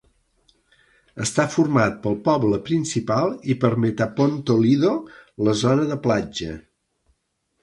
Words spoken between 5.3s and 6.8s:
la zona de platja.